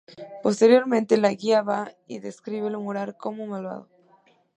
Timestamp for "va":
1.61-1.91